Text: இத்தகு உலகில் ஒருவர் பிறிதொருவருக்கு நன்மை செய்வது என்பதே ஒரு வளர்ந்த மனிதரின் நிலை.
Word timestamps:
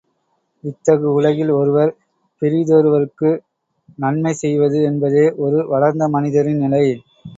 இத்தகு 0.63 1.07
உலகில் 1.13 1.51
ஒருவர் 1.51 1.91
பிறிதொருவருக்கு 2.41 3.29
நன்மை 3.99 4.33
செய்வது 4.35 4.79
என்பதே 4.83 5.25
ஒரு 5.43 5.59
வளர்ந்த 5.69 6.07
மனிதரின் 6.09 6.63
நிலை. 6.63 6.85